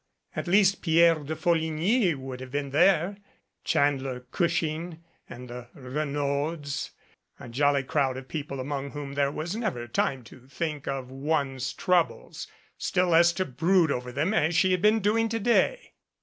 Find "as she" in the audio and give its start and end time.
14.33-14.71